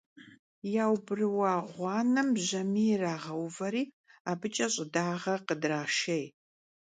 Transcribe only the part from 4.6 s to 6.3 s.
ş'ıdağer khıdraşşêy.